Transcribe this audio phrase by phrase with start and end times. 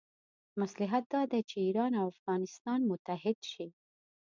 [0.61, 3.67] مصلحت دا دی چې ایران او افغانستان متحد شي.